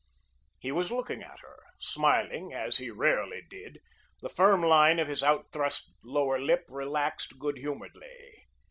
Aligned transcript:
He 0.57 0.71
was 0.71 0.91
looking 0.91 1.21
at 1.21 1.41
her, 1.41 1.61
smiling 1.79 2.53
as 2.55 2.77
he 2.77 2.89
rarely 2.89 3.43
did, 3.47 3.77
the 4.19 4.29
firm 4.29 4.63
line 4.63 4.97
of 4.97 5.07
his 5.07 5.21
out 5.21 5.51
thrust 5.53 5.93
lower 6.03 6.39
lip 6.39 6.63
relaxed 6.69 7.37
good 7.37 7.59
humouredly. 7.59 8.47